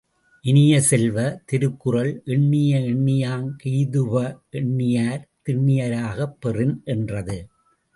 இனிய 0.45 0.81
செல்வ, 0.81 1.41
திருக்குறள், 1.45 2.21
எண்ணிய 2.25 2.79
எண்ணியாங் 2.79 3.47
கெய்துப 3.63 4.13
எண்ணியார் 4.49 5.29
திண்ணிய 5.41 5.89
ராகப் 5.89 6.37
பெறின் 6.41 6.81
என்றது. 6.85 7.49